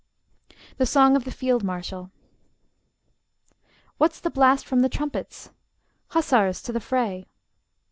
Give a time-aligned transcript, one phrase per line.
[0.77, 2.09] THE SONG OF THE FIELD MARSHAL
[3.99, 5.51] What's the blast from the trumpets?
[6.07, 7.27] Hussars, to the fray!